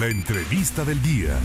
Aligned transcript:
La 0.00 0.08
entrevista 0.08 0.84
del 0.84 1.00
día. 1.02 1.38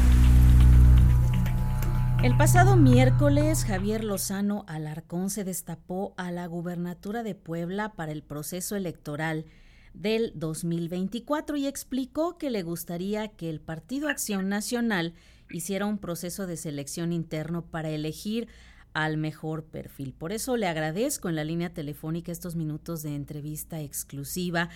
El 2.23 2.35
pasado 2.35 2.77
miércoles, 2.77 3.64
Javier 3.64 4.04
Lozano 4.04 4.65
Alarcón 4.68 5.29
se 5.29 5.44
destapó 5.44 6.15
a 6.18 6.31
la 6.31 6.47
gubernatura 6.47 7.21
de 7.21 7.35
Puebla 7.35 7.93
para 7.93 8.12
el 8.12 8.23
proceso 8.23 8.75
electoral 8.75 9.46
del 9.93 10.31
2024 10.33 11.57
y 11.57 11.67
explicó 11.67 12.39
que 12.39 12.49
le 12.49 12.63
gustaría 12.63 13.27
que 13.27 13.51
el 13.51 13.62
Partido 13.62 14.09
Acción 14.09 14.50
Nacional 14.50 15.13
hiciera 15.52 15.86
un 15.86 16.00
proceso 16.00 16.47
de 16.47 16.57
selección 16.57 17.13
interno 17.13 17.61
para 17.61 17.89
elegir 17.89 18.47
al 18.93 19.17
mejor 19.17 19.63
perfil. 19.63 20.13
Por 20.13 20.31
eso 20.31 20.57
le 20.57 20.67
agradezco 20.67 21.29
en 21.29 21.35
la 21.35 21.43
línea 21.43 21.73
telefónica 21.73 22.31
estos 22.31 22.55
minutos 22.55 23.03
de 23.03 23.15
entrevista 23.15 23.81
exclusiva 23.81 24.69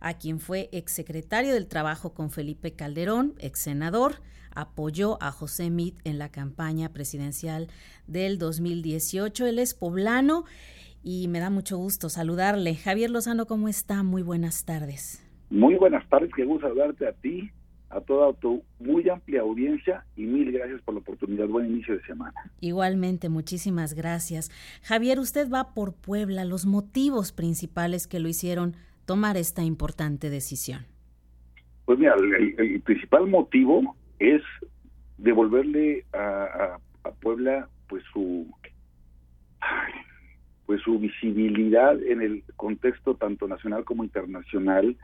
a 0.00 0.14
quien 0.14 0.40
fue 0.40 0.68
exsecretario 0.72 1.52
del 1.54 1.66
Trabajo 1.68 2.14
con 2.14 2.30
Felipe 2.30 2.72
Calderón, 2.72 3.34
ex 3.38 3.60
senador, 3.60 4.16
apoyó 4.54 5.22
a 5.22 5.30
José 5.30 5.70
Mit 5.70 5.98
en 6.04 6.18
la 6.18 6.30
campaña 6.30 6.92
presidencial 6.92 7.68
del 8.06 8.38
2018. 8.38 9.46
Él 9.46 9.58
es 9.58 9.74
poblano 9.74 10.44
y 11.02 11.28
me 11.28 11.40
da 11.40 11.50
mucho 11.50 11.76
gusto 11.76 12.08
saludarle. 12.08 12.74
Javier 12.74 13.10
Lozano, 13.10 13.46
¿cómo 13.46 13.68
está? 13.68 14.02
Muy 14.02 14.22
buenas 14.22 14.64
tardes. 14.64 15.24
Muy 15.50 15.76
buenas 15.76 16.08
tardes, 16.08 16.30
qué 16.34 16.44
gusto 16.44 16.68
saludarte 16.68 17.08
a 17.08 17.12
ti, 17.12 17.50
a 17.90 18.00
toda 18.00 18.32
tu 18.34 18.62
muy 18.78 19.08
amplia 19.08 19.40
audiencia 19.40 20.04
y 20.16 20.22
mil 20.22 20.52
gracias 20.52 20.82
por 20.82 20.94
la 20.94 21.00
oportunidad. 21.00 21.46
Buen 21.48 21.66
inicio 21.66 21.96
de 21.96 22.02
semana. 22.02 22.34
Igualmente, 22.60 23.28
muchísimas 23.28 23.94
gracias. 23.94 24.50
Javier, 24.82 25.18
usted 25.18 25.50
va 25.50 25.74
por 25.74 25.94
Puebla, 25.94 26.44
los 26.44 26.66
motivos 26.66 27.32
principales 27.32 28.06
que 28.06 28.20
lo 28.20 28.28
hicieron 28.28 28.74
tomar 29.06 29.36
esta 29.36 29.62
importante 29.62 30.28
decisión. 30.28 30.86
Pues 31.86 31.98
mira, 31.98 32.14
el 32.58 32.80
principal 32.82 33.26
motivo 33.26 33.96
es 34.18 34.42
devolverle 35.18 36.04
a, 36.12 36.78
Puebla 37.22 37.68
pues 37.88 38.04
su 38.12 38.46
pues 40.66 40.82
su 40.82 40.98
visibilidad 40.98 42.00
en 42.02 42.20
el 42.20 42.44
contexto 42.56 43.14
tanto 43.14 43.48
nacional 43.48 43.84
como 43.84 44.04
internacional, 44.04 44.94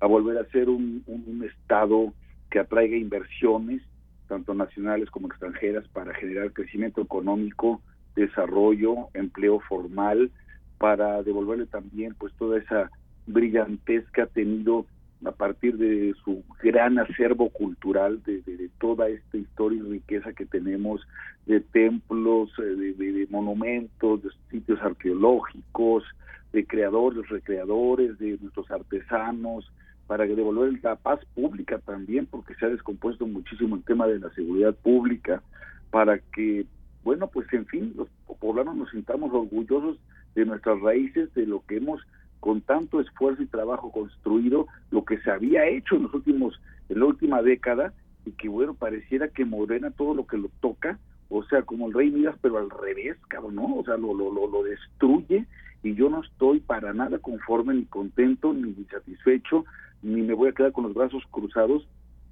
a 0.00 0.06
volver 0.06 0.38
a 0.38 0.50
ser 0.50 0.68
un, 0.68 1.04
estado 1.48 2.12
que 2.54 2.60
atraiga 2.60 2.96
inversiones, 2.96 3.82
tanto 4.28 4.54
nacionales 4.54 5.10
como 5.10 5.26
extranjeras, 5.26 5.88
para 5.88 6.14
generar 6.14 6.52
crecimiento 6.52 7.00
económico, 7.00 7.82
desarrollo, 8.14 9.08
empleo 9.12 9.58
formal, 9.58 10.30
para 10.78 11.24
devolverle 11.24 11.66
también 11.66 12.14
pues 12.16 12.32
toda 12.34 12.58
esa 12.60 12.92
brillantez 13.26 14.08
que 14.12 14.22
ha 14.22 14.26
tenido 14.26 14.86
a 15.24 15.32
partir 15.32 15.78
de 15.78 16.14
su 16.24 16.44
gran 16.62 16.96
acervo 17.00 17.50
cultural, 17.50 18.22
de, 18.22 18.70
toda 18.78 19.08
esta 19.08 19.36
historia 19.36 19.80
y 19.80 19.90
riqueza 19.90 20.32
que 20.32 20.46
tenemos, 20.46 21.04
de 21.46 21.58
templos, 21.58 22.52
eh, 22.60 22.94
de, 22.96 23.26
monumentos, 23.30 24.22
de 24.22 24.28
sitios 24.52 24.80
arqueológicos, 24.80 26.04
de 26.52 26.64
creadores, 26.64 27.28
recreadores, 27.28 28.16
de 28.20 28.38
nuestros 28.40 28.70
artesanos, 28.70 29.72
para 30.06 30.26
devolver 30.26 30.78
la 30.82 30.96
paz 30.96 31.20
pública 31.34 31.78
también, 31.78 32.26
porque 32.26 32.54
se 32.54 32.66
ha 32.66 32.68
descompuesto 32.68 33.26
muchísimo 33.26 33.76
el 33.76 33.84
tema 33.84 34.06
de 34.06 34.18
la 34.18 34.30
seguridad 34.34 34.74
pública, 34.74 35.42
para 35.90 36.18
que, 36.18 36.66
bueno, 37.02 37.28
pues 37.28 37.50
en 37.52 37.66
fin, 37.66 37.94
los 37.96 38.08
poblanos 38.38 38.76
nos 38.76 38.90
sintamos 38.90 39.32
orgullosos 39.32 39.98
de 40.34 40.44
nuestras 40.44 40.80
raíces, 40.80 41.32
de 41.34 41.46
lo 41.46 41.64
que 41.66 41.76
hemos 41.76 42.00
con 42.44 42.60
tanto 42.60 43.00
esfuerzo 43.00 43.42
y 43.42 43.46
trabajo 43.46 43.90
construido 43.90 44.66
lo 44.90 45.02
que 45.06 45.18
se 45.22 45.30
había 45.30 45.66
hecho 45.66 45.96
en 45.96 46.02
los 46.02 46.12
últimos 46.12 46.60
en 46.90 46.98
la 46.98 47.06
última 47.06 47.40
década 47.40 47.94
y 48.26 48.32
que 48.32 48.50
bueno 48.50 48.74
pareciera 48.74 49.28
que 49.28 49.46
Morena 49.46 49.90
todo 49.92 50.12
lo 50.12 50.26
que 50.26 50.36
lo 50.36 50.50
toca 50.60 50.98
o 51.30 51.42
sea 51.44 51.62
como 51.62 51.86
el 51.86 51.94
rey 51.94 52.10
Midas 52.10 52.36
pero 52.42 52.58
al 52.58 52.68
revés 52.68 53.16
cabrón 53.28 53.54
no 53.54 53.76
o 53.76 53.84
sea 53.84 53.96
lo 53.96 54.12
lo 54.12 54.30
lo, 54.30 54.46
lo 54.46 54.62
destruye 54.62 55.46
y 55.82 55.94
yo 55.94 56.10
no 56.10 56.22
estoy 56.22 56.60
para 56.60 56.92
nada 56.92 57.18
conforme 57.18 57.72
ni 57.72 57.86
contento 57.86 58.52
ni 58.52 58.74
satisfecho 58.90 59.64
ni 60.04 60.22
me 60.22 60.34
voy 60.34 60.50
a 60.50 60.52
quedar 60.52 60.72
con 60.72 60.84
los 60.84 60.94
brazos 60.94 61.22
cruzados 61.30 61.86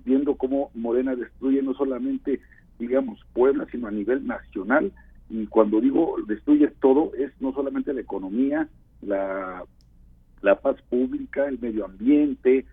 viendo 0.05 0.37
cómo 0.37 0.71
Morena 0.75 1.17
destruye 1.17 1.63
no 1.63 1.75
solamente 1.75 2.41
digamos 2.79 3.21
Puebla 3.33 3.67
sino 3.71 3.89
a 3.89 3.91
nivel 3.91 4.27
nacional. 4.27 4.93
Y 5.31 5.47
cuando 5.47 5.81
digo 5.81 6.17
destruye 6.27 6.69
todo 6.81 7.13
es 7.15 7.33
no 7.41 7.53
solamente 7.53 7.93
la 7.93 8.01
economía 8.01 8.69
la 9.01 9.65
la 10.43 10.57
paz 10.57 10.77
pública, 10.91 11.47
el 11.47 11.61
medio 11.61 11.85
ambiente, 11.85 12.67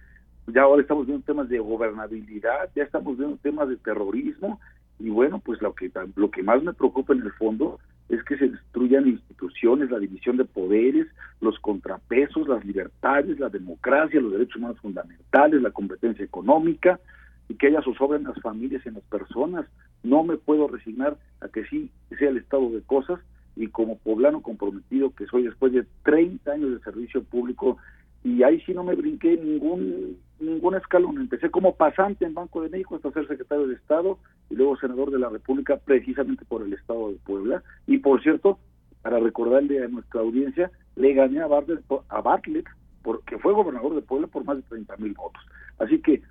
ya 0.48 0.64
ahora 0.64 0.82
estamos 0.82 1.06
viendo 1.06 1.24
temas 1.24 1.50
de 1.50 1.60
gobernabilidad, 1.60 2.70
ya 2.76 2.84
estamos 2.84 3.18
viendo 3.18 3.38
temas 3.38 3.70
de 3.70 3.78
terrorismo. 3.78 4.60
Y 4.98 5.10
bueno, 5.10 5.40
pues 5.40 5.62
lo 5.62 5.74
que 5.76 5.92
lo 6.16 6.32
que 6.32 6.44
más 6.44 6.62
me 6.64 6.74
preocupa 6.74 7.14
en 7.14 7.22
el 7.22 7.32
fondo 7.34 7.80
es 8.10 8.24
que 8.24 8.38
se 8.38 8.50
destruyan 8.50 9.08
instituciones, 9.08 9.92
la 9.92 10.00
división 10.00 10.38
de 10.38 10.46
poderes, 10.46 11.08
los 11.42 11.60
contrapesos, 11.60 12.48
las 12.48 12.66
libertades, 12.66 13.40
la 13.40 13.50
democracia, 13.50 14.20
los 14.20 14.32
derechos 14.32 14.58
humanos 14.58 14.80
fundamentales, 14.80 15.62
la 15.62 15.72
competencia 15.72 16.26
económica 16.26 17.00
y 17.48 17.56
que 17.56 17.68
haya 17.68 17.82
zozobra 17.84 18.18
en 18.18 18.26
las 18.26 18.42
familias 18.42 18.82
y 18.86 18.90
en 18.90 18.96
las 18.96 19.04
personas. 19.04 19.68
No 20.04 20.24
me 20.24 20.38
puedo 20.38 20.68
resignar 20.68 21.18
a 21.42 21.50
que 21.50 21.66
sí 21.66 21.92
sea 22.18 22.30
el 22.30 22.38
estado 22.38 22.70
de 22.72 22.82
cosas 22.82 23.20
y 23.56 23.68
como 23.68 23.98
poblano 23.98 24.42
comprometido 24.42 25.14
que 25.14 25.28
soy 25.28 25.44
después 25.44 25.72
de 25.72 25.86
30 26.04 26.52
años 26.52 26.72
de 26.72 26.80
servicio 26.80 27.24
público 27.24 27.78
y 28.24 28.44
ahí 28.44 28.60
sí 28.62 28.74
no 28.74 28.84
me 28.84 28.96
brinqué 28.96 29.38
ningún 29.38 30.18
ningún 30.40 30.76
escalón. 30.76 31.20
Empecé 31.20 31.50
como 31.50 31.76
pasante 31.76 32.26
en 32.26 32.34
Banco 32.34 32.62
de 32.62 32.70
México 32.70 32.96
hasta 32.96 33.12
ser 33.12 33.28
secretario 33.28 33.68
de 33.68 33.76
Estado 33.76 34.18
y 34.50 34.56
luego 34.56 34.78
senador 34.78 35.12
de 35.12 35.20
la 35.20 35.30
República 35.30 35.78
precisamente 35.78 36.46
por 36.46 36.62
el 36.62 36.74
Estado 36.74 37.12
de 37.12 37.18
Puebla. 37.18 37.64
Y 37.88 37.98
por 38.00 38.22
cierto, 38.22 38.60
para 39.02 39.20
recordarle 39.20 39.84
a 39.84 39.88
nuestra 39.88 40.22
audiencia, 40.22 40.72
le 40.96 41.14
gané 41.14 41.42
a 41.42 41.48
Bartlett, 41.48 41.84
a 42.10 42.22
Bartlett 42.22 42.66
porque 43.02 43.38
fue 43.38 43.54
gobernador 43.54 43.96
de 43.96 44.02
Puebla 44.02 44.28
por 44.28 44.44
más 44.44 44.58
de 44.58 44.64
30 44.64 44.98
mil 44.98 45.14
votos. 45.14 45.42
Así 45.78 46.00
que 46.02 46.22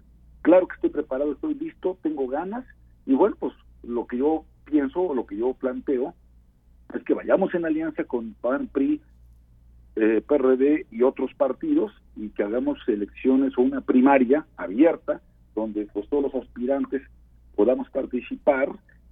claro 0.42 0.68
que 0.68 0.74
estoy 0.74 0.90
preparado, 0.90 1.32
estoy 1.32 1.54
listo, 1.54 1.98
tengo 2.02 2.28
ganas 2.28 2.64
y 3.06 3.14
bueno, 3.14 3.36
pues 3.38 3.54
lo 3.82 4.06
que 4.06 4.18
yo 4.18 4.44
pienso, 4.64 5.14
lo 5.14 5.26
que 5.26 5.36
yo 5.36 5.54
planteo 5.54 6.14
es 6.94 7.02
que 7.04 7.14
vayamos 7.14 7.54
en 7.54 7.64
alianza 7.64 8.04
con 8.04 8.34
PAN, 8.34 8.68
PRI, 8.68 9.00
eh, 10.00 10.22
PRD 10.26 10.86
y 10.90 11.02
otros 11.02 11.32
partidos 11.34 11.92
y 12.16 12.28
que 12.30 12.42
hagamos 12.42 12.78
elecciones 12.86 13.56
o 13.56 13.62
una 13.62 13.80
primaria 13.80 14.46
abierta 14.56 15.20
donde 15.54 15.86
pues 15.92 16.08
todos 16.08 16.32
los 16.32 16.34
aspirantes 16.42 17.02
podamos 17.56 17.90
participar 17.90 18.68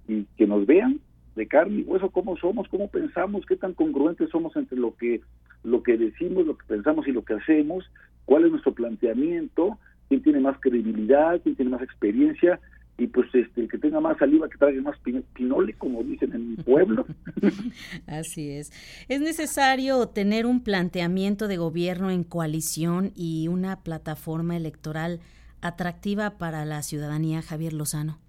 y 0.07 0.23
que 0.37 0.47
nos 0.47 0.65
vean 0.65 1.01
de 1.35 1.45
carne 1.45 1.79
y 1.79 1.83
hueso 1.83 2.09
cómo 2.09 2.37
somos, 2.37 2.67
cómo 2.69 2.87
pensamos, 2.87 3.45
qué 3.45 3.57
tan 3.57 3.73
congruentes 3.73 4.29
somos 4.29 4.55
entre 4.55 4.77
lo 4.77 4.95
que 4.95 5.21
lo 5.63 5.83
que 5.83 5.97
decimos, 5.97 6.45
lo 6.45 6.57
que 6.57 6.65
pensamos 6.65 7.07
y 7.07 7.11
lo 7.11 7.25
que 7.25 7.33
hacemos, 7.33 7.83
cuál 8.25 8.45
es 8.45 8.51
nuestro 8.51 8.73
planteamiento, 8.73 9.77
quién 10.07 10.23
tiene 10.23 10.39
más 10.39 10.57
credibilidad, 10.61 11.41
quién 11.41 11.55
tiene 11.55 11.71
más 11.71 11.81
experiencia 11.81 12.59
y 12.97 13.07
pues 13.07 13.27
este 13.33 13.61
el 13.61 13.69
que 13.69 13.77
tenga 13.77 13.99
más 13.99 14.17
saliva 14.17 14.49
que 14.49 14.57
traiga 14.57 14.81
más 14.81 14.97
pinole 15.33 15.73
como 15.73 16.03
dicen 16.03 16.33
en 16.33 16.51
mi 16.51 16.55
pueblo. 16.57 17.05
Así 18.07 18.51
es. 18.51 18.71
Es 19.07 19.21
necesario 19.21 20.07
tener 20.07 20.45
un 20.45 20.63
planteamiento 20.63 21.47
de 21.47 21.57
gobierno 21.57 22.09
en 22.09 22.23
coalición 22.23 23.11
y 23.15 23.47
una 23.49 23.83
plataforma 23.83 24.57
electoral 24.57 25.19
atractiva 25.61 26.37
para 26.37 26.65
la 26.65 26.81
ciudadanía 26.81 27.41
Javier 27.41 27.73
Lozano 27.73 28.19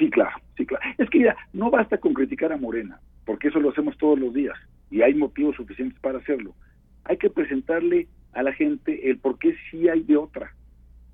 sí 0.00 0.10
claro 0.10 0.36
sí 0.56 0.66
claro. 0.66 0.82
Es 0.98 1.08
que 1.10 1.20
ya 1.20 1.36
no 1.52 1.70
basta 1.70 1.98
con 1.98 2.14
criticar 2.14 2.52
a 2.52 2.56
Morena 2.56 2.98
porque 3.24 3.48
eso 3.48 3.60
lo 3.60 3.70
hacemos 3.70 3.96
todos 3.98 4.18
los 4.18 4.34
días 4.34 4.56
y 4.90 5.02
hay 5.02 5.14
motivos 5.14 5.54
suficientes 5.54 5.98
para 6.00 6.18
hacerlo. 6.18 6.54
Hay 7.04 7.16
que 7.16 7.30
presentarle 7.30 8.08
a 8.32 8.42
la 8.42 8.52
gente 8.52 9.08
el 9.08 9.18
por 9.18 9.38
qué 9.38 9.54
sí 9.70 9.88
hay 9.88 10.02
de 10.02 10.16
otra 10.16 10.52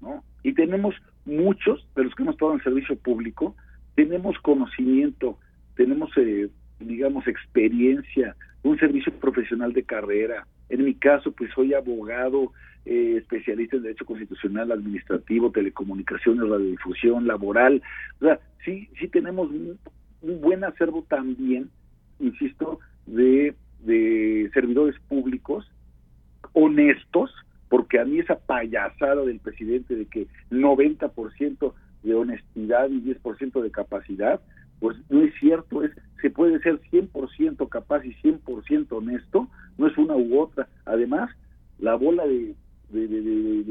no 0.00 0.24
y 0.46 0.52
tenemos 0.52 0.94
muchos 1.24 1.84
de 1.96 2.04
los 2.04 2.14
que 2.14 2.22
hemos 2.22 2.36
estado 2.36 2.52
en 2.52 2.62
servicio 2.62 2.94
público 2.94 3.56
tenemos 3.96 4.38
conocimiento, 4.38 5.40
tenemos, 5.74 6.10
eh, 6.18 6.48
digamos, 6.78 7.26
experiencia, 7.26 8.36
un 8.62 8.78
servicio 8.78 9.12
profesional 9.14 9.72
de 9.72 9.82
carrera. 9.82 10.46
En 10.68 10.84
mi 10.84 10.94
caso, 10.94 11.32
pues 11.32 11.50
soy 11.52 11.74
abogado, 11.74 12.52
eh, 12.84 13.16
especialista 13.16 13.76
en 13.76 13.82
Derecho 13.82 14.06
Constitucional, 14.06 14.70
Administrativo, 14.70 15.50
Telecomunicaciones, 15.50 16.48
Radiodifusión, 16.48 17.26
Laboral. 17.26 17.82
O 18.20 18.26
sea, 18.26 18.38
sí, 18.64 18.88
sí 19.00 19.08
tenemos 19.08 19.50
un, 19.50 19.78
buen 20.40 20.62
acervo 20.62 21.04
también, 21.08 21.70
insisto, 22.20 22.78
de, 23.06 23.52
de 23.80 24.48
servidores 24.54 24.94
públicos 25.08 25.68
honestos, 26.52 27.32
porque 27.96 28.00
a 28.00 28.04
mí 28.04 28.18
esa 28.18 28.38
payasada 28.38 29.24
del 29.24 29.38
presidente 29.38 29.94
de 29.94 30.06
que 30.06 30.26
90% 30.50 31.72
de 32.02 32.14
honestidad 32.14 32.90
y 32.90 33.00
10% 33.00 33.62
de 33.62 33.70
capacidad, 33.70 34.40
pues 34.80 34.96
no 35.08 35.22
es 35.22 35.32
cierto, 35.40 35.82
es 35.82 35.92
se 36.20 36.28
puede 36.30 36.58
ser 36.60 36.80
100% 36.90 37.68
capaz 37.68 38.04
y 38.04 38.12
100% 38.22 38.88
honesto, 38.90 39.48
no 39.78 39.86
es 39.86 39.96
una 39.96 40.14
u 40.16 40.38
otra. 40.38 40.68
Además, 40.84 41.30
la 41.78 41.94
bola 41.94 42.26
de, 42.26 42.54
de, 42.90 43.64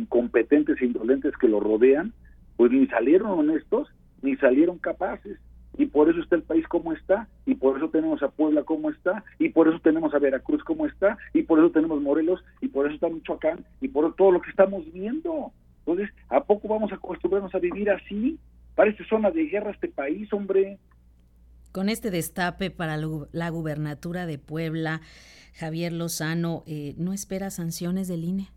incompetentes 0.00 0.80
e 0.80 0.86
indolentes 0.86 1.36
que 1.36 1.48
lo 1.48 1.60
rodean, 1.60 2.12
pues 2.56 2.72
ni 2.72 2.86
salieron 2.86 3.30
honestos, 3.30 3.88
ni 4.22 4.36
salieron 4.36 4.78
capaces. 4.78 5.38
Y 5.78 5.86
por 5.86 6.10
eso 6.10 6.20
está 6.20 6.36
el 6.36 6.42
país 6.42 6.66
como 6.68 6.92
está, 6.92 7.28
y 7.46 7.54
por 7.54 7.76
eso 7.76 7.88
tenemos 7.88 8.22
a 8.22 8.28
Puebla 8.28 8.64
como 8.64 8.90
está, 8.90 9.24
y 9.38 9.48
por 9.48 9.68
eso 9.68 9.78
tenemos 9.78 10.12
a 10.12 10.18
Veracruz 10.18 10.62
como 10.64 10.86
está, 10.86 11.16
y 11.32 11.44
por 11.44 11.60
eso 11.60 11.70
tenemos 11.70 12.02
Morelos, 12.02 12.44
y 12.60 12.68
por 12.68 12.86
eso 12.86 12.96
está 12.96 13.08
Michoacán, 13.08 13.64
y 13.80 13.88
por 13.88 14.14
todo 14.16 14.32
lo 14.32 14.40
que 14.42 14.50
estamos 14.50 14.84
viendo. 14.92 15.52
Entonces, 15.86 16.10
¿a 16.28 16.42
poco 16.42 16.68
vamos 16.68 16.92
a 16.92 16.96
acostumbrarnos 16.96 17.54
a 17.54 17.58
vivir 17.60 17.88
así? 17.90 18.38
Parece 18.74 19.04
zona 19.04 19.30
de 19.30 19.46
guerra 19.46 19.70
este 19.70 19.88
país, 19.88 20.30
hombre. 20.32 20.78
Con 21.72 21.88
este 21.88 22.10
destape 22.10 22.70
para 22.70 22.96
la 22.96 23.48
gubernatura 23.50 24.26
de 24.26 24.38
Puebla, 24.38 25.00
Javier 25.54 25.92
Lozano, 25.92 26.64
eh, 26.66 26.94
¿no 26.98 27.12
espera 27.12 27.50
sanciones 27.50 28.08
del 28.08 28.24
INE? 28.24 28.48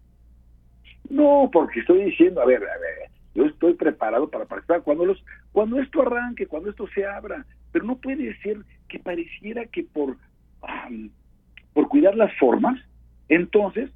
No, 1.10 1.50
porque 1.54 1.82
estoy 1.82 2.06
diciendo, 2.06 2.42
a 2.42 2.46
ver, 2.46 2.64
a 2.64 2.78
ver, 2.80 3.12
yo 3.36 3.46
estoy 3.46 3.74
preparado 3.74 4.30
para 4.30 4.46
participar 4.46 4.82
cuando 4.82 5.06
los 5.06 5.24
cuando 5.52 5.80
esto 5.80 6.02
arranque, 6.02 6.48
cuando 6.48 6.70
esto 6.70 6.88
se 6.94 7.06
abra, 7.06 7.46
pero 7.72 7.86
no 7.86 7.98
puede 7.98 8.36
ser 8.42 8.58
que 8.88 9.00
pareciera 9.00 9.66
que 9.66 9.84
por 9.84 10.18
por 11.74 11.88
cuidar 11.88 12.16
las 12.16 12.32
formas, 12.38 12.80
entonces, 13.30 13.90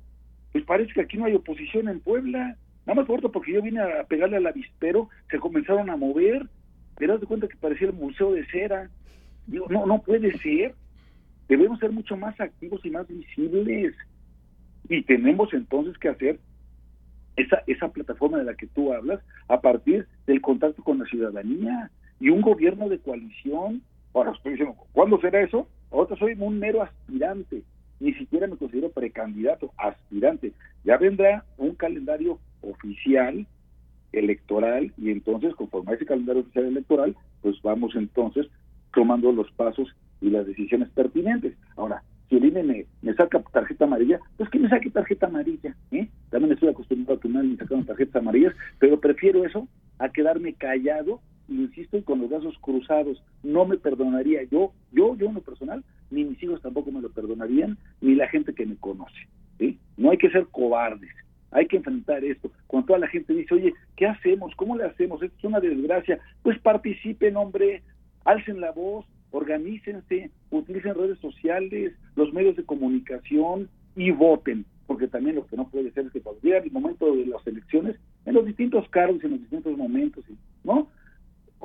pues 0.51 0.63
parece 0.63 0.93
que 0.93 1.01
aquí 1.01 1.17
no 1.17 1.25
hay 1.25 1.35
oposición 1.35 1.89
en 1.89 1.99
Puebla. 1.99 2.55
Nada 2.85 3.01
más 3.01 3.05
corto 3.05 3.31
porque 3.31 3.51
yo 3.51 3.61
vine 3.61 3.81
a 3.81 4.03
pegarle 4.05 4.37
al 4.37 4.47
avispero, 4.47 5.09
se 5.29 5.39
comenzaron 5.39 5.89
a 5.89 5.97
mover, 5.97 6.47
te 6.95 7.05
das 7.05 7.19
cuenta 7.25 7.47
que 7.47 7.57
parecía 7.57 7.87
el 7.87 7.93
museo 7.93 8.31
de 8.31 8.45
cera. 8.47 8.89
Digo, 9.45 9.67
no, 9.69 9.85
no 9.85 10.01
puede 10.01 10.37
ser. 10.39 10.73
Debemos 11.49 11.79
ser 11.79 11.91
mucho 11.91 12.15
más 12.15 12.39
activos 12.39 12.79
y 12.85 12.91
más 12.91 13.07
visibles. 13.07 13.93
Y 14.87 15.01
tenemos 15.03 15.53
entonces 15.53 15.97
que 15.97 16.09
hacer 16.09 16.39
esa, 17.35 17.63
esa 17.67 17.89
plataforma 17.89 18.37
de 18.37 18.45
la 18.45 18.55
que 18.55 18.67
tú 18.67 18.93
hablas 18.93 19.19
a 19.47 19.61
partir 19.61 20.07
del 20.27 20.41
contacto 20.41 20.83
con 20.83 20.99
la 20.99 21.05
ciudadanía 21.05 21.91
y 22.19 22.29
un 22.29 22.41
gobierno 22.41 22.89
de 22.89 22.99
coalición. 22.99 23.81
Ahora 24.13 24.31
estoy 24.31 24.53
diciendo, 24.53 24.75
¿cuándo 24.93 25.19
será 25.19 25.41
eso? 25.41 25.67
Ahora 25.91 26.15
soy 26.17 26.35
un 26.37 26.59
mero 26.59 26.81
aspirante, 26.81 27.63
ni 27.99 28.13
siquiera 28.13 28.47
me 28.47 28.57
considero 28.57 28.89
precandidato, 28.89 29.71
aspirante. 29.77 30.53
Ya 30.83 30.97
vendrá 30.97 31.45
un 31.57 31.75
calendario 31.75 32.39
oficial 32.61 33.45
electoral 34.11 34.93
y 34.97 35.11
entonces 35.11 35.53
conforme 35.55 35.91
a 35.91 35.95
ese 35.95 36.05
calendario 36.05 36.41
oficial 36.41 36.65
electoral, 36.65 37.15
pues 37.41 37.61
vamos 37.61 37.95
entonces 37.95 38.47
tomando 38.93 39.31
los 39.31 39.51
pasos 39.51 39.93
y 40.21 40.29
las 40.29 40.47
decisiones 40.47 40.89
pertinentes. 40.89 41.55
Ahora, 41.75 42.03
si 42.29 42.37
el 42.37 42.45
INE 42.45 42.87
me, 43.01 43.13
saca 43.13 43.41
tarjeta 43.51 43.85
amarilla, 43.85 44.19
pues 44.37 44.49
que 44.49 44.59
me 44.59 44.69
saque 44.69 44.89
tarjeta 44.89 45.27
amarilla. 45.27 45.75
¿eh? 45.91 46.07
También 46.29 46.53
estoy 46.53 46.69
acostumbrado 46.69 47.17
a 47.17 47.21
que 47.21 47.29
me 47.29 47.55
sacan 47.57 47.85
tarjetas 47.85 48.15
amarillas, 48.15 48.53
pero 48.79 48.99
prefiero 48.99 49.45
eso 49.45 49.67
a 49.99 50.09
quedarme 50.09 50.53
callado, 50.53 51.21
insisto, 51.47 51.97
y 51.97 52.01
con 52.01 52.21
los 52.21 52.29
brazos 52.29 52.57
cruzados. 52.61 53.23
No 53.43 53.65
me 53.65 53.77
perdonaría 53.77 54.43
yo, 54.43 54.73
yo, 54.91 55.15
yo 55.15 55.27
en 55.27 55.35
lo 55.35 55.41
personal, 55.41 55.83
ni 56.09 56.23
mis 56.23 56.41
hijos 56.41 56.61
tampoco 56.61 56.91
me 56.91 57.01
lo 57.01 57.09
perdonarían, 57.11 57.77
ni 58.01 58.15
la 58.15 58.27
gente 58.27 58.53
que 58.53 58.65
me 58.65 58.75
conoce. 58.75 59.27
¿sí? 59.59 59.77
No 59.97 60.11
hay 60.11 60.17
que 60.17 60.31
ser 60.31 60.47
cobardes. 60.47 61.11
Hay 61.51 61.67
que 61.67 61.77
enfrentar 61.77 62.23
esto. 62.25 62.51
Cuando 62.67 62.87
toda 62.87 62.99
la 62.99 63.07
gente 63.07 63.33
dice, 63.33 63.53
oye, 63.53 63.73
¿qué 63.95 64.07
hacemos? 64.07 64.53
¿Cómo 64.57 64.75
le 64.75 64.83
hacemos? 64.83 65.21
Esto 65.21 65.37
es 65.37 65.43
una 65.45 65.61
desgracia. 65.61 66.19
Pues 66.41 66.59
participen, 66.59 67.37
hombre, 67.37 67.81
alcen 68.25 68.59
la 68.59 68.71
voz, 68.71 69.05
organícense, 69.35 70.31
utilicen 70.49 70.95
redes 70.95 71.19
sociales, 71.19 71.93
los 72.15 72.33
medios 72.33 72.55
de 72.55 72.63
comunicación 72.63 73.69
y 73.95 74.11
voten, 74.11 74.65
porque 74.87 75.07
también 75.07 75.35
lo 75.35 75.45
que 75.45 75.57
no 75.57 75.67
puede 75.69 75.91
ser 75.91 76.05
es 76.05 76.13
que 76.13 76.21
cuando 76.21 76.41
llega 76.41 76.59
el 76.59 76.71
momento 76.71 77.13
de 77.13 77.25
las 77.25 77.45
elecciones, 77.45 77.97
en 78.25 78.33
los 78.33 78.45
distintos 78.45 78.87
cargos, 78.89 79.23
en 79.23 79.31
los 79.31 79.41
distintos 79.41 79.77
momentos, 79.77 80.23
¿no? 80.63 80.87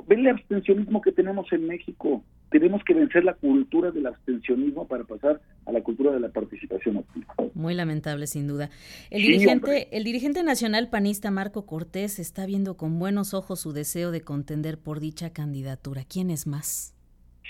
Ven 0.07 0.19
el 0.19 0.29
abstencionismo 0.29 1.01
que 1.01 1.11
tenemos 1.11 1.51
en 1.51 1.67
México. 1.67 2.23
Tenemos 2.49 2.83
que 2.83 2.93
vencer 2.93 3.23
la 3.23 3.35
cultura 3.35 3.91
del 3.91 4.07
abstencionismo 4.07 4.87
para 4.87 5.03
pasar 5.03 5.39
a 5.65 5.71
la 5.71 5.81
cultura 5.81 6.11
de 6.11 6.19
la 6.19 6.29
participación 6.29 6.97
activa. 6.97 7.33
Muy 7.53 7.75
lamentable, 7.75 8.27
sin 8.27 8.47
duda. 8.47 8.69
El 9.09 9.21
dirigente, 9.21 9.95
el 9.95 10.03
dirigente 10.03 10.43
nacional 10.43 10.89
panista 10.89 11.31
Marco 11.31 11.65
Cortés 11.65 12.19
está 12.19 12.45
viendo 12.45 12.75
con 12.75 12.99
buenos 12.99 13.33
ojos 13.33 13.61
su 13.61 13.71
deseo 13.71 14.11
de 14.11 14.21
contender 14.21 14.79
por 14.79 14.99
dicha 14.99 15.31
candidatura. 15.31 16.03
¿Quién 16.03 16.29
es 16.29 16.47
más? 16.47 16.95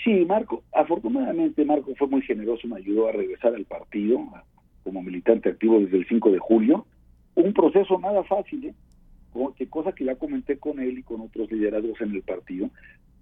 Sí, 0.02 0.24
Marco, 0.24 0.64
afortunadamente 0.72 1.64
Marco 1.64 1.94
fue 1.96 2.08
muy 2.08 2.22
generoso, 2.22 2.66
me 2.66 2.76
ayudó 2.76 3.08
a 3.08 3.12
regresar 3.12 3.54
al 3.54 3.64
partido 3.64 4.20
como 4.82 5.02
militante 5.02 5.48
activo 5.48 5.78
desde 5.80 5.98
el 5.98 6.08
5 6.08 6.32
de 6.32 6.38
julio. 6.38 6.86
Un 7.34 7.52
proceso 7.52 7.98
nada 7.98 8.24
fácil, 8.24 8.66
¿eh? 8.66 8.74
que 9.56 9.68
cosa 9.68 9.92
que 9.92 10.04
ya 10.04 10.16
comenté 10.16 10.58
con 10.58 10.80
él 10.80 10.98
y 10.98 11.02
con 11.02 11.20
otros 11.20 11.50
liderazgos 11.50 12.00
en 12.00 12.12
el 12.12 12.22
partido. 12.22 12.68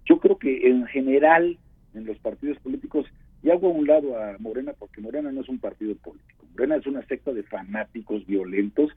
Yo 0.05 0.19
creo 0.19 0.37
que 0.37 0.67
en 0.67 0.85
general 0.87 1.57
en 1.93 2.05
los 2.05 2.17
partidos 2.19 2.57
políticos, 2.59 3.05
y 3.43 3.49
hago 3.49 3.67
a 3.67 3.71
un 3.71 3.85
lado 3.85 4.17
a 4.17 4.37
Morena 4.39 4.73
porque 4.77 5.01
Morena 5.01 5.31
no 5.31 5.41
es 5.41 5.49
un 5.49 5.59
partido 5.59 5.95
político, 5.95 6.45
Morena 6.51 6.77
es 6.77 6.87
una 6.87 7.05
secta 7.05 7.31
de 7.31 7.43
fanáticos 7.43 8.25
violentos 8.25 8.91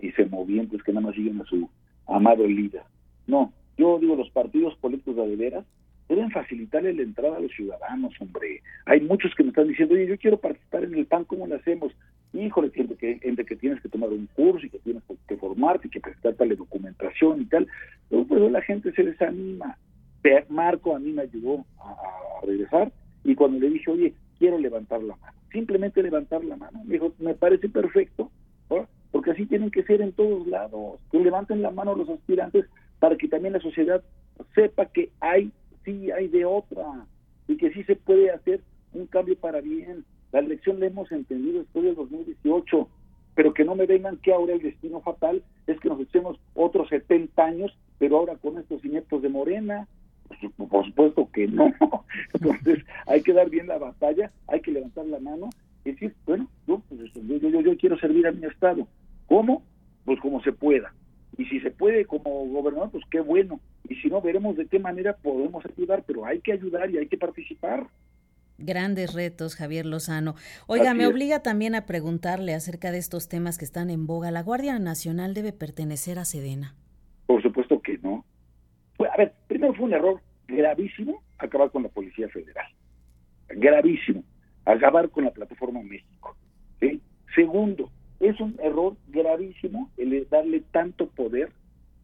y 0.00 0.10
semovientes 0.12 0.82
que 0.82 0.92
nada 0.92 1.06
más 1.06 1.14
siguen 1.14 1.40
a 1.40 1.44
su 1.44 1.68
amado 2.06 2.46
líder. 2.46 2.82
No, 3.26 3.52
yo 3.78 3.98
digo 3.98 4.16
los 4.16 4.30
partidos 4.30 4.74
políticos 4.76 5.16
de 5.16 5.36
veras 5.36 5.64
deben 6.08 6.30
facilitarle 6.30 6.92
la 6.94 7.02
entrada 7.02 7.36
a 7.36 7.40
los 7.40 7.52
ciudadanos, 7.52 8.14
hombre. 8.20 8.62
Hay 8.86 9.00
muchos 9.00 9.34
que 9.34 9.42
me 9.42 9.50
están 9.50 9.68
diciendo, 9.68 9.94
oye, 9.94 10.06
yo 10.06 10.18
quiero 10.18 10.38
participar 10.38 10.84
en 10.84 10.94
el 10.94 11.06
PAN, 11.06 11.24
¿cómo 11.24 11.46
lo 11.46 11.56
hacemos? 11.56 11.92
Híjole, 12.32 12.70
entre 12.74 12.96
que, 12.96 13.18
entre 13.22 13.44
que 13.44 13.56
tienes 13.56 13.80
que 13.80 13.88
tomar 13.88 14.10
un 14.10 14.26
curso 14.34 14.66
y 14.66 14.70
que 14.70 14.78
tienes 14.78 15.02
que 15.26 15.36
formarte 15.36 15.88
y 15.88 15.90
que 15.90 16.00
presentar 16.00 16.34
tal 16.34 16.56
documentación 16.56 17.42
y 17.42 17.44
tal. 17.46 17.66
Pero 18.08 18.24
pues 18.24 18.50
la 18.50 18.62
gente 18.62 18.92
se 18.92 19.02
desanima. 19.02 19.76
Marco 20.48 20.94
a 20.94 20.98
mí 20.98 21.12
me 21.12 21.22
ayudó 21.22 21.64
a, 21.78 22.46
regresar 22.46 22.92
y 23.24 23.34
cuando 23.34 23.58
le 23.58 23.70
dije, 23.70 23.90
oye, 23.90 24.14
quiero 24.38 24.58
levantar 24.58 25.02
la 25.02 25.16
mano, 25.16 25.38
simplemente 25.52 26.02
levantar 26.02 26.44
la 26.44 26.56
mano, 26.56 26.82
me 26.84 26.94
dijo, 26.94 27.12
me 27.18 27.34
parece 27.34 27.68
perfecto, 27.68 28.30
porque 29.10 29.30
así 29.30 29.46
tienen 29.46 29.70
que 29.70 29.84
ser 29.84 30.00
en 30.00 30.12
todos 30.12 30.46
lados, 30.46 31.00
que 31.10 31.18
levanten 31.18 31.62
la 31.62 31.70
mano 31.70 31.94
los 31.94 32.08
aspirantes 32.08 32.66
para 32.98 33.16
que 33.16 33.28
también 33.28 33.52
la 33.52 33.60
sociedad 33.60 34.02
sepa 34.54 34.86
que 34.86 35.10
hay 35.20 35.52
sí 35.84 36.10
hay 36.10 36.28
de 36.28 36.44
otra 36.44 37.06
y 37.48 37.56
que 37.56 37.72
sí 37.72 37.84
se 37.84 37.96
puede 37.96 38.30
hacer 38.30 38.60
un 38.92 39.06
cambio 39.06 39.36
para 39.36 39.60
bien. 39.60 40.04
La 40.32 40.40
elección 40.40 40.80
la 40.80 40.86
hemos 40.86 41.10
entendido 41.12 41.60
después 41.60 41.84
del 41.84 41.94
2018, 41.94 42.88
pero 43.34 43.54
que 43.54 43.64
no 43.64 43.74
me 43.74 43.86
vengan 43.86 44.16
que 44.18 44.32
ahora 44.32 44.54
el 44.54 44.62
destino 44.62 45.00
fatal 45.00 45.42
es 45.66 45.78
que 45.80 45.88
nos 45.88 46.00
echemos 46.00 46.38
otros 46.54 46.88
70 46.88 47.44
años, 47.44 47.76
pero 47.98 48.18
ahora 48.18 48.36
con 48.36 48.58
estos 48.58 48.84
ineptos 48.84 49.22
de 49.22 49.28
Morena. 49.28 49.88
Pues, 50.28 50.70
por 50.70 50.86
supuesto 50.86 51.28
que 51.32 51.46
no. 51.46 51.72
Entonces 52.34 52.84
hay 53.06 53.22
que 53.22 53.32
dar 53.32 53.50
bien 53.50 53.66
la 53.66 53.78
batalla, 53.78 54.30
hay 54.48 54.60
que 54.60 54.72
levantar 54.72 55.06
la 55.06 55.18
mano 55.20 55.50
y 55.84 55.92
decir, 55.92 56.14
bueno, 56.24 56.48
yo, 56.66 56.80
pues, 56.88 57.12
yo, 57.14 57.36
yo, 57.36 57.60
yo 57.60 57.76
quiero 57.76 57.98
servir 57.98 58.26
a 58.26 58.32
mi 58.32 58.46
Estado. 58.46 58.86
¿Cómo? 59.26 59.62
Pues 60.04 60.18
como 60.20 60.42
se 60.42 60.52
pueda. 60.52 60.92
Y 61.38 61.46
si 61.46 61.60
se 61.60 61.70
puede 61.70 62.04
como 62.04 62.46
gobernador, 62.46 62.90
pues 62.90 63.04
qué 63.10 63.20
bueno 63.20 63.60
y 63.88 63.96
si 63.96 64.08
no, 64.08 64.20
veremos 64.20 64.56
de 64.56 64.66
qué 64.66 64.78
manera 64.78 65.16
podemos 65.16 65.64
ayudar, 65.66 66.04
pero 66.06 66.24
hay 66.24 66.40
que 66.40 66.52
ayudar 66.52 66.90
y 66.90 66.98
hay 66.98 67.08
que 67.08 67.18
participar. 67.18 67.86
Grandes 68.58 69.12
retos, 69.12 69.56
Javier 69.56 69.86
Lozano. 69.86 70.34
Oiga, 70.66 70.94
me 70.94 71.06
obliga 71.06 71.42
también 71.42 71.74
a 71.74 71.84
preguntarle 71.84 72.54
acerca 72.54 72.92
de 72.92 72.98
estos 72.98 73.28
temas 73.28 73.58
que 73.58 73.64
están 73.64 73.90
en 73.90 74.06
boga. 74.06 74.30
¿La 74.30 74.42
Guardia 74.42 74.78
Nacional 74.78 75.34
debe 75.34 75.52
pertenecer 75.52 76.18
a 76.18 76.24
Sedena? 76.24 76.74
Por 77.26 77.42
supuesto 77.42 77.80
que 77.82 77.98
no. 77.98 78.24
a 79.00 79.16
ver, 79.16 79.34
primero 79.48 79.74
fue 79.74 79.86
un 79.86 79.94
error 79.94 80.20
gravísimo 80.46 81.22
acabar 81.38 81.70
con 81.70 81.82
la 81.82 81.88
Policía 81.88 82.28
Federal. 82.28 82.66
Gravísimo. 83.48 84.22
Acabar 84.64 85.10
con 85.10 85.24
la 85.24 85.32
Plataforma 85.32 85.82
México. 85.82 86.36
Segundo, 87.34 87.90
es 88.22 88.40
un 88.40 88.56
error 88.62 88.96
gravísimo 89.08 89.90
el 89.96 90.26
darle 90.30 90.62
tanto 90.70 91.08
poder 91.08 91.50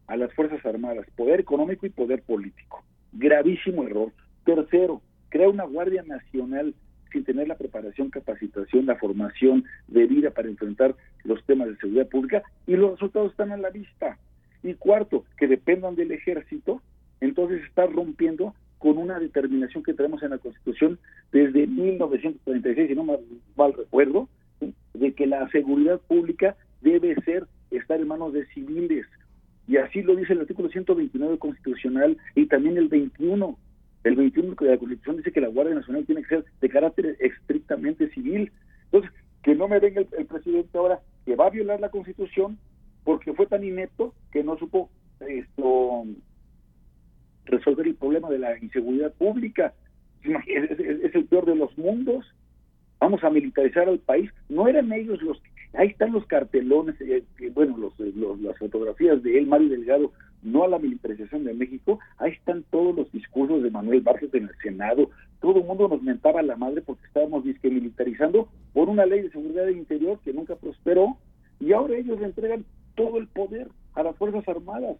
a 0.07 0.17
las 0.17 0.33
Fuerzas 0.33 0.63
Armadas, 0.65 1.07
poder 1.15 1.39
económico 1.39 1.85
y 1.85 1.89
poder 1.89 2.21
político. 2.23 2.83
Gravísimo 3.13 3.83
error. 3.83 4.11
Tercero, 4.43 5.01
crea 5.29 5.47
una 5.47 5.63
Guardia 5.63 6.03
Nacional 6.03 6.75
sin 7.11 7.23
tener 7.23 7.47
la 7.47 7.57
preparación, 7.57 8.09
capacitación, 8.09 8.85
la 8.85 8.97
formación 8.97 9.63
debida 9.87 10.31
para 10.31 10.49
enfrentar 10.49 10.93
los 11.23 11.43
temas 11.45 11.69
de 11.69 11.77
seguridad 11.77 12.09
pública 12.09 12.43
y 12.67 12.75
los 12.75 12.91
resultados 12.91 13.31
están 13.31 13.51
a 13.51 13.57
la 13.57 13.69
vista. 13.69 14.17
Y 14.61 14.73
cuarto, 14.73 15.23
que 15.37 15.47
dependan 15.47 15.95
del 15.95 16.11
ejército, 16.11 16.81
entonces 17.21 17.63
está 17.63 17.87
rompiendo 17.87 18.53
con 18.77 18.97
una 18.97 19.19
determinación 19.19 19.83
que 19.83 19.93
tenemos 19.93 20.21
en 20.23 20.31
la 20.31 20.37
Constitución 20.37 20.99
desde 21.31 21.65
1936, 21.65 22.89
si 22.89 22.95
no 22.95 23.03
mal, 23.55 23.73
recuerdo, 23.73 24.27
de 24.99 25.13
que 25.13 25.27
la 25.27 25.47
seguridad 25.49 25.99
pública 26.01 26.55
debe 26.81 27.15
ser 27.23 27.45
estar 27.71 27.99
en 27.99 28.07
manos 28.07 28.33
de 28.33 28.45
civiles, 28.47 29.05
y 29.69 29.77
así 29.77 30.01
lo 30.01 30.15
dice 30.15 30.33
el 30.33 30.41
artículo 30.41 30.67
129 30.67 31.37
constitucional 31.37 32.17
y 32.33 32.47
también 32.47 32.75
el 32.77 32.87
21. 32.87 33.55
El 34.03 34.15
21 34.15 34.55
de 34.55 34.67
la 34.67 34.77
Constitución 34.79 35.17
dice 35.17 35.31
que 35.31 35.41
la 35.41 35.49
Guardia 35.49 35.75
Nacional 35.75 36.07
tiene 36.07 36.23
que 36.23 36.29
ser 36.29 36.45
de 36.59 36.69
carácter 36.69 37.15
estrictamente 37.19 38.09
civil. 38.09 38.51
Entonces, 38.85 39.11
que 39.43 39.53
no 39.53 39.67
me 39.67 39.79
venga 39.79 40.01
el, 40.01 40.25
presidente 40.25 40.75
ahora 40.75 41.01
que 41.23 41.35
va 41.35 41.45
a 41.45 41.51
violar 41.51 41.79
la 41.79 41.89
Constitución 41.89 42.57
porque 43.03 43.31
fue 43.33 43.45
tan 43.45 43.63
inepto 43.63 44.15
que 44.31 44.43
no 44.43 44.57
supo 44.57 44.89
esto 45.19 46.03
resolver 47.45 47.85
el 47.85 47.95
problema 47.95 48.27
de 48.31 48.39
la 48.39 48.57
inseguridad 48.57 49.13
pública. 49.13 49.75
Es, 50.23 50.79
es, 50.79 51.13
el 51.13 51.25
peor 51.25 51.45
de 51.45 51.55
los 51.55 51.77
mundos. 51.77 52.25
Vamos 53.09 53.23
a 53.23 53.31
militarizar 53.31 53.89
al 53.89 53.97
país. 53.97 54.29
No 54.49 54.67
eran 54.67 54.93
ellos 54.93 55.19
los 55.23 55.41
que... 55.41 55.49
Ahí 55.73 55.87
están 55.87 56.11
los 56.11 56.27
cartelones, 56.27 56.93
eh, 57.01 57.23
bueno, 57.55 57.75
los, 57.75 57.93
las 58.39 58.55
fotografías 58.59 59.23
de 59.23 59.39
él, 59.39 59.47
Mario 59.47 59.69
Delgado, 59.69 60.11
no 60.43 60.63
a 60.63 60.67
la 60.67 60.77
militarización 60.77 61.43
de 61.43 61.55
México. 61.55 61.97
Ahí 62.19 62.33
están 62.33 62.63
todos 62.69 62.95
los 62.95 63.11
discursos 63.11 63.63
de 63.63 63.71
Manuel 63.71 64.01
Barces 64.01 64.31
en 64.35 64.43
el 64.43 64.55
Senado. 64.61 65.09
Todo 65.41 65.57
el 65.57 65.65
mundo 65.65 65.87
nos 65.87 66.03
mentaba 66.03 66.43
la 66.43 66.55
madre 66.55 66.83
porque 66.83 67.07
estábamos 67.07 67.43
disque 67.45 67.71
militarizando 67.71 68.47
por 68.73 68.89
una 68.89 69.07
ley 69.07 69.23
de 69.23 69.31
seguridad 69.31 69.67
interior 69.69 70.19
que 70.23 70.31
nunca 70.31 70.55
prosperó 70.55 71.17
y 71.59 71.73
ahora 71.73 71.97
ellos 71.97 72.19
le 72.19 72.27
entregan 72.27 72.63
todo 72.93 73.17
el 73.17 73.27
poder 73.27 73.69
a 73.95 74.03
las 74.03 74.15
Fuerzas 74.17 74.47
Armadas. 74.47 74.97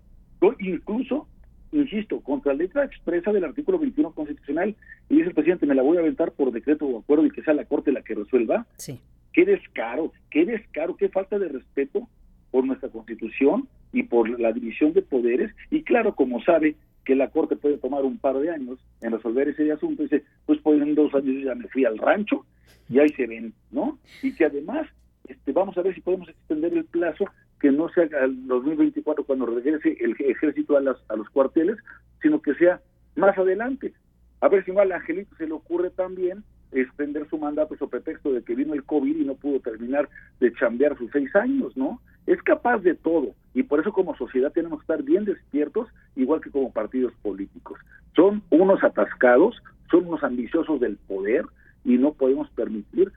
Incluso 0.58 1.28
insisto, 1.72 2.20
contra 2.22 2.54
la 2.54 2.60
letra 2.60 2.86
expresa 2.86 3.32
del 3.32 3.44
artículo 3.44 3.80
21 3.80 4.12
constitucional, 4.12 4.76
y 5.10 5.16
dice 5.16 5.30
el 5.30 5.34
presidente, 5.34 5.66
me 5.66 5.76
la 5.76 5.82
voy 5.82 5.98
a 5.98 6.02
aventar 6.02 6.32
por 6.32 6.52
decreto 6.52 6.86
o 6.86 7.00
acuerdo 7.00 7.26
y 7.26 7.32
que 7.32 7.42
sea 7.42 7.54
la 7.54 7.66
Corte 7.66 7.92
la 7.92 8.04
que 8.04 8.16
resuelva. 8.16 8.68
Sí. 8.78 9.00
Qué 9.34 9.46
descaro, 9.46 10.14
qué 10.30 10.46
descaro, 10.46 10.96
qué 10.96 11.10
falta 11.10 11.40
de 11.40 11.50
respeto 11.50 12.08
por 12.52 12.66
nuestra 12.66 12.90
Constitución 12.90 13.68
y 13.92 14.04
por 14.04 14.40
la 14.40 14.52
división 14.52 14.94
de 14.94 15.02
poderes. 15.02 15.52
Y 15.72 15.84
claro, 15.84 16.16
como 16.16 16.42
sabe 16.44 16.76
que 17.06 17.16
la 17.16 17.30
Corte 17.30 17.56
puede 17.56 17.78
tomar 17.78 18.06
un 18.06 18.20
par 18.20 18.38
de 18.38 18.52
años 18.52 18.80
en 19.02 19.12
resolver 19.12 19.50
ese 19.50 19.72
asunto, 19.72 20.04
dice, 20.04 20.24
pues 20.46 20.60
pues 20.62 20.82
en 20.82 20.94
dos 20.94 21.14
años 21.16 21.44
ya 21.44 21.56
me 21.56 21.68
fui 21.68 21.86
al 21.86 21.98
rancho 21.98 22.46
y 22.88 23.00
ahí 23.00 23.10
se 23.10 23.26
ven, 23.26 23.54
¿no? 23.72 23.98
Y 24.22 24.34
que 24.36 24.46
además 24.46 24.88
este, 25.28 25.52
vamos 25.52 25.78
a 25.78 25.82
ver 25.82 25.96
si 25.96 26.02
podemos 26.02 26.30
extender 26.30 26.74
el 26.74 26.86
plazo 26.86 27.26
que 27.60 27.72
no 27.72 27.90
sea 27.90 28.04
el 28.04 28.48
2024 28.48 29.24
cuando 29.26 29.46
regrese 29.46 29.98
el 30.00 30.16
ejército 30.20 30.78
a, 30.78 30.82
las, 30.82 30.98
a 31.10 31.16
los 31.16 31.30
cuarteles, 31.30 31.78
sino 32.22 32.42
que 32.42 32.54
sea 32.56 32.82
más 33.16 33.38
adelante. 33.38 33.94
A 34.42 34.48
ver 34.48 34.64
si 34.64 34.72
a 34.72 34.82
Angelito 34.82 35.36
se 35.36 35.48
le 35.48 35.54
ocurre 35.54 35.90
también 35.90 36.44
extender 36.72 37.28
su 37.30 37.38
mandato 37.38 37.76
sobre 37.78 38.00
pretexto 38.00 38.32
de 38.32 38.44
que 38.44 38.56
vino 38.56 38.74
el 38.74 38.84
COVID 38.84 39.18
y 39.18 39.26
no 39.26 39.36
pudo 39.36 39.60
terminar 39.60 40.08
de 40.40 40.54
chambear 40.54 40.98
sus 40.98 41.12
seis 41.12 41.36
años, 41.36 41.76
¿no? 41.76 42.00
Es 42.28 42.42
capaz 42.44 42.80
de 42.80 42.94
todo 42.94 43.34
y 43.54 43.64
por 43.64 43.80
eso 43.80 43.92
como 43.92 44.16
sociedad 44.16 44.52
tenemos 44.52 44.80
que 44.80 44.84
estar 44.84 45.04
bien 45.04 45.26
despiertos, 45.26 45.88
igual 46.16 46.42
que 46.42 46.52
como 46.52 46.72
partidos 46.72 47.14
políticos. 47.22 47.80
Son 48.16 48.44
unos 48.52 48.84
atascados, 48.84 49.62
son 49.90 50.08
unos 50.08 50.24
ambiciosos 50.24 50.80
del 50.80 50.98
poder 50.98 51.46
y 51.84 51.98
no 51.98 52.14
podemos 52.14 52.50
permitir 52.52 53.12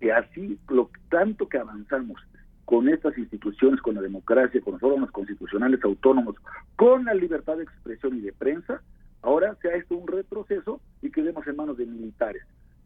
que 0.00 0.12
así, 0.12 0.58
lo 0.68 0.90
tanto 1.10 1.48
que 1.48 1.58
avanzamos 1.58 2.20
con 2.64 2.88
estas 2.88 3.16
instituciones, 3.18 3.80
con 3.82 3.94
la 3.94 4.00
democracia, 4.00 4.60
con 4.62 4.74
los 4.74 4.82
órganos 4.82 5.10
constitucionales 5.10 5.84
autónomos, 5.84 6.36
con 6.76 7.04
la 7.04 7.14
libertad 7.14 7.58
de 7.58 7.64
expresión 7.64 8.16
y 8.16 8.20
de 8.20 8.32
prensa, 8.32 8.80
ahora 9.24 9.56
sea 9.62 9.74
esto 9.74 9.96
un 9.96 10.06
retroceso 10.06 10.80
y 11.02 11.10
quedemos 11.10 11.46
en 11.46 11.56
manos 11.56 11.76
de 11.76 11.86
militares. 11.86 12.42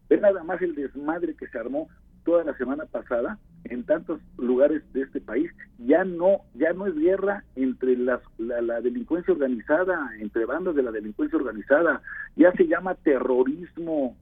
Ve 0.09 0.19
nada 0.19 0.43
más 0.43 0.63
el 0.63 0.75
desmadre 0.75 1.35
que 1.35 1.49
se 1.49 1.59
armó 1.59 1.89
toda 2.25 2.45
la 2.45 2.57
semana 2.57 2.87
pasada 2.87 3.39
en 3.65 3.85
tantos 3.85 4.21
lugares 4.39 4.83
de 4.93 5.03
este 5.03 5.21
país. 5.21 5.51
Ya 5.79 6.05
no, 6.05 6.43
ya 6.55 6.73
no 6.73 6.87
es 6.87 6.95
guerra 6.95 7.45
entre 7.57 7.97
las, 7.97 8.21
la, 8.39 8.63
la 8.63 8.81
delincuencia 8.81 9.35
organizada, 9.35 10.11
entre 10.19 10.45
bandas 10.47 10.75
de 10.75 10.83
la 10.83 10.91
delincuencia 10.91 11.39
organizada, 11.39 12.01
ya 12.37 12.53
se 12.53 12.67
llama 12.67 12.95
terrorismo. 12.95 14.17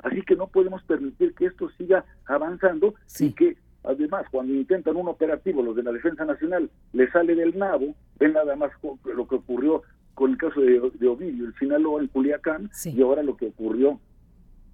Así 0.00 0.22
que 0.22 0.36
no 0.36 0.48
podemos 0.48 0.82
permitir 0.84 1.34
que 1.34 1.46
esto 1.46 1.70
siga 1.70 2.04
avanzando 2.26 2.94
y 3.18 3.32
que 3.32 3.56
Además, 3.86 4.26
cuando 4.32 4.52
intentan 4.52 4.96
un 4.96 5.06
operativo, 5.06 5.62
los 5.62 5.76
de 5.76 5.84
la 5.84 5.92
Defensa 5.92 6.24
Nacional, 6.24 6.68
le 6.92 7.08
sale 7.12 7.36
del 7.36 7.56
nabo, 7.56 7.94
ven 8.18 8.32
nada 8.32 8.56
más 8.56 8.72
lo 8.82 9.28
que 9.28 9.36
ocurrió 9.36 9.82
con 10.16 10.30
el 10.30 10.38
caso 10.38 10.62
de, 10.62 10.80
Ovidio, 10.80 11.44
el 11.44 11.54
Sinaloa, 11.58 12.00
en 12.00 12.08
Culiacán, 12.08 12.70
y 12.84 13.02
ahora 13.02 13.22
lo 13.22 13.36
que 13.36 13.48
ocurrió 13.48 14.00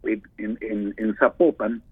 en, 0.04 0.22
en, 0.38 0.94
en, 0.96 1.14
Zapopan, 1.16 1.82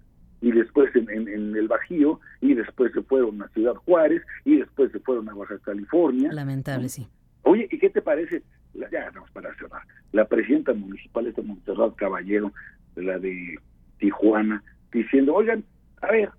y 0.40 0.52
después 0.52 0.94
en, 0.94 1.10
en, 1.10 1.56
el 1.56 1.66
Bajío, 1.66 2.20
y 2.40 2.54
después 2.54 2.92
se 2.92 3.02
fueron 3.02 3.42
a 3.42 3.48
Ciudad 3.48 3.74
Juárez, 3.74 4.22
y 4.44 4.58
después 4.58 4.92
se 4.92 5.00
fueron 5.00 5.28
a 5.28 5.34
Baja 5.34 5.58
California. 5.58 6.32
Lamentable, 6.32 6.88
sí. 6.88 7.08
Oye, 7.42 7.68
¿y 7.72 7.78
qué 7.78 7.90
te 7.90 8.00
parece? 8.00 8.44
ya, 8.72 9.10
vamos 9.12 9.30
para 9.32 9.52
cerrar. 9.56 9.82
La 10.12 10.26
presidenta 10.26 10.72
municipal 10.72 11.32
de 11.32 11.42
Montserrat 11.42 11.96
Caballero, 11.96 12.52
la 12.94 13.18
de 13.18 13.58
Tijuana, 13.98 14.62
diciendo, 14.92 15.34
oigan, 15.34 15.64
a 16.02 16.12
ver, 16.12 16.30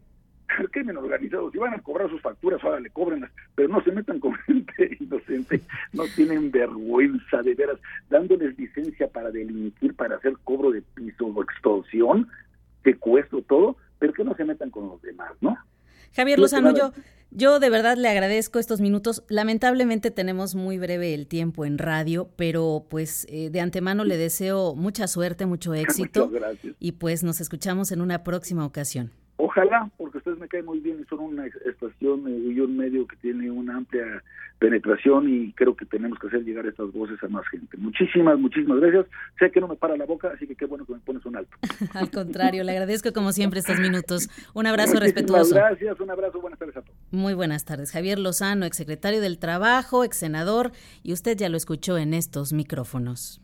el 0.60 0.70
crimen 0.70 0.98
organizado, 0.98 1.52
si 1.52 1.58
van 1.58 1.74
a 1.74 1.80
cobrar 1.80 2.10
sus 2.10 2.22
facturas, 2.22 2.64
ahora 2.64 2.80
le 2.80 2.90
cobrenlas, 2.90 3.32
pero 3.56 3.70
no 3.70 3.82
se 3.84 3.92
metan 3.92 4.20
con 4.20 4.34
gente 4.46 4.98
inocente, 5.00 5.62
no 5.94 6.04
tienen 6.16 6.52
vergüenza 6.52 7.42
de 7.42 7.56
veras, 7.56 7.80
dándoles 8.10 8.58
licencia 8.58 9.08
para 9.08 9.32
delinquir, 9.32 9.96
para 9.96 10.16
hacer 10.16 10.34
cobro 10.44 10.72
de 10.72 10.82
piso 10.82 11.26
o 11.28 11.44
extorsión, 11.44 12.28
secuestro, 12.84 13.42
todo, 13.44 13.78
pero 14.00 14.14
que 14.14 14.24
no 14.24 14.36
se 14.36 14.46
metan 14.46 14.70
con 14.70 14.88
los 14.88 15.02
demás, 15.02 15.32
¿no? 15.42 15.58
Javier 16.14 16.40
Lozano, 16.40 16.76
yo, 16.76 16.92
yo 17.30 17.60
de 17.60 17.70
verdad 17.70 17.96
le 17.96 18.10
agradezco 18.10 18.60
estos 18.60 18.82
minutos. 18.82 19.24
Lamentablemente 19.30 20.12
tenemos 20.12 20.56
muy 20.56 20.78
breve 20.78 21.14
el 21.14 21.28
tiempo 21.28 21.66
en 21.66 21.78
radio, 21.78 22.30
pero 22.36 22.86
pues 22.90 23.26
eh, 23.30 23.50
de 23.50 23.62
antemano 23.62 24.04
le 24.04 24.18
deseo 24.18 24.76
mucha 24.76 25.08
suerte, 25.08 25.46
mucho 25.46 25.74
éxito. 25.76 26.30
Y 26.80 26.94
pues 26.94 27.24
nos 27.24 27.40
escuchamos 27.40 27.92
en 27.92 28.02
una 28.02 28.24
próxima 28.24 28.66
ocasión. 28.66 29.12
Ojalá, 29.44 29.90
porque 29.98 30.20
ustedes 30.20 30.38
me 30.38 30.48
caen 30.48 30.66
muy 30.66 30.80
bien 30.80 31.00
y 31.02 31.06
son 31.06 31.20
una 31.20 31.48
estación 31.48 32.26
y 32.28 32.60
un 32.60 32.78
medio 32.78 33.08
que 33.08 33.16
tiene 33.16 33.50
una 33.50 33.78
amplia 33.78 34.22
penetración 34.60 35.28
y 35.28 35.52
creo 35.54 35.76
que 35.76 35.84
tenemos 35.88 36.20
que 36.20 36.28
hacer 36.28 36.44
llegar 36.44 36.68
estas 36.68 36.92
voces 36.92 37.18
a 37.24 37.28
más 37.28 37.48
gente. 37.48 37.76
Muchísimas, 37.78 38.38
muchísimas 38.38 38.80
gracias. 38.80 39.08
Sé 39.40 39.50
que 39.50 39.60
no 39.60 39.68
me 39.68 39.76
para 39.76 39.98
la 39.98 40.06
boca, 40.06 40.30
así 40.32 40.46
que 40.46 40.56
qué 40.56 40.68
bueno 40.68 40.86
que 40.86 40.94
me 40.94 41.00
pones 41.00 41.26
un 41.26 41.38
alto. 41.38 41.58
Al 41.96 42.12
contrario, 42.12 42.64
le 42.64 42.72
agradezco 42.72 43.14
como 43.14 43.32
siempre 43.32 43.62
estos 43.62 43.80
minutos. 43.80 44.30
Un 44.54 44.68
abrazo 44.68 45.00
respetuoso. 45.00 45.56
Gracias, 45.56 46.00
un 46.00 46.12
abrazo, 46.12 46.40
buenas 46.40 46.60
tardes 46.60 46.78
a 46.78 46.84
todos. 46.84 46.96
Muy 47.10 47.34
buenas 47.34 47.66
tardes. 47.66 47.92
Javier 47.92 48.20
Lozano, 48.20 48.68
exsecretario 48.68 49.22
del 49.22 49.40
Trabajo, 49.40 50.04
ex 50.04 50.18
senador, 50.18 50.72
y 51.02 51.14
usted 51.14 51.36
ya 51.36 51.50
lo 51.50 51.58
escuchó 51.58 51.98
en 51.98 52.14
estos 52.14 52.54
micrófonos. 52.54 53.42